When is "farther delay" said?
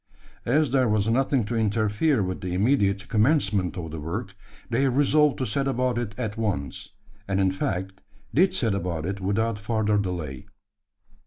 9.59-10.47